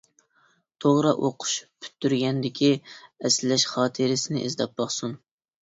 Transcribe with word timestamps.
توغرا، 0.85 1.11
ئوقۇش 1.27 1.51
پۈتتۈرگەندىكى 1.85 2.71
ئەسلەش 2.97 3.69
خاتىرىسىنى 3.75 4.47
ئىزدەپ 4.49 4.79
باقسۇن. 4.83 5.19